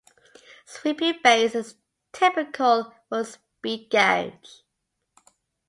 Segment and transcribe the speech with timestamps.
[0.65, 1.75] Sweeping bass is
[2.11, 4.61] typical for speed garage.